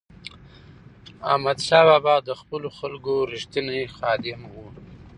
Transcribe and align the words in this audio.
احمدشاه 1.31 1.85
بابا 1.89 2.15
د 2.27 2.29
خپلو 2.39 2.67
خلکو 2.79 3.13
رښتینی 3.33 3.81
خادم 3.95 4.41
و. 4.53 4.53